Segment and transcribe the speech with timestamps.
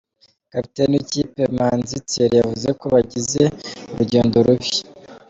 [0.53, 3.41] Kapiteni w’ikipe Manzi Thierry yavuze ko bagize
[3.91, 4.71] urugendo rubi.